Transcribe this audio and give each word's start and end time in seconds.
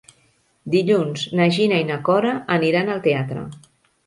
Dilluns 0.75 1.25
na 1.39 1.47
Gina 1.57 1.83
i 1.83 1.85
na 1.91 1.99
Cora 2.09 2.33
aniran 2.57 2.91
al 2.97 3.05
teatre. 3.11 3.47